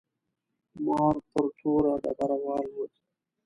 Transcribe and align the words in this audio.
مار 0.85 1.15
پر 1.29 1.45
توره 1.57 1.93
ډبره 2.03 2.37
والوت. 2.43 2.91